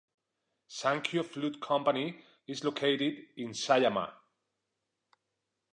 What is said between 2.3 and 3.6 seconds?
is located in